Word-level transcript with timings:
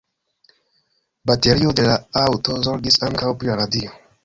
Baterio 1.33 1.75
de 1.81 1.85
la 1.89 1.99
aŭto 2.23 2.57
zorgis 2.69 3.01
ankaŭ 3.11 3.33
pri 3.39 3.53
la 3.55 3.63
radio. 3.65 3.97